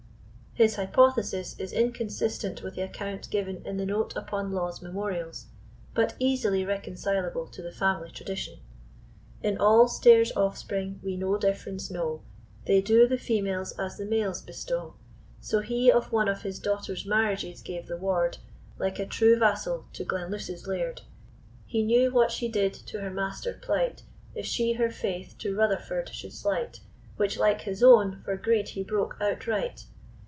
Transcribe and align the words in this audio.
His 0.53 0.75
hypothesis 0.75 1.57
is 1.59 1.71
inconsistent 1.71 2.61
with 2.61 2.75
the 2.75 2.81
account 2.81 3.29
given 3.29 3.65
in 3.65 3.77
the 3.77 3.85
note 3.85 4.17
upon 4.17 4.51
Law's 4.51 4.81
Memorials, 4.81 5.45
but 5.93 6.13
easily 6.19 6.65
reconcilable 6.65 7.47
to 7.47 7.61
the 7.61 7.71
family 7.71 8.11
tradition. 8.11 8.59
In 9.41 9.57
all 9.57 9.87
Stair's 9.87 10.29
offspring 10.35 10.99
we 11.01 11.15
no 11.15 11.37
difference 11.37 11.89
know, 11.89 12.21
They 12.65 12.81
do 12.81 13.07
the 13.07 13.17
females 13.17 13.71
as 13.79 13.95
the 13.95 14.03
males 14.03 14.41
bestow; 14.41 14.95
So 15.39 15.61
he 15.61 15.89
of 15.89 16.11
one 16.11 16.27
of 16.27 16.41
his 16.41 16.59
daughters' 16.59 17.05
marriages 17.05 17.61
gave 17.61 17.87
the 17.87 17.95
ward, 17.97 18.37
Like 18.77 18.99
a 18.99 19.05
true 19.05 19.39
vassal, 19.39 19.85
to 19.93 20.03
Glenluce's 20.03 20.67
Laird; 20.67 21.03
He 21.65 21.81
knew 21.81 22.11
what 22.11 22.29
she 22.29 22.49
did 22.49 22.73
to 22.73 22.99
her 22.99 23.09
master 23.09 23.53
plight, 23.53 24.03
If 24.35 24.45
she 24.45 24.73
her 24.73 24.91
faith 24.91 25.37
to 25.39 25.55
Rutherfurd 25.55 26.09
should 26.11 26.33
slight, 26.33 26.81
Which, 27.15 27.39
like 27.39 27.61
his 27.61 27.81
own, 27.81 28.21
for 28.25 28.35
greed 28.35 28.67
he 28.67 28.83
broke 28.83 29.15
outright. 29.21 29.85